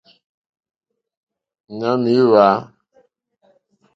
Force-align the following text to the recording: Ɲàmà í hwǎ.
Ɲàmà 1.79 2.09
í 2.19 2.21
hwǎ. 2.27 2.47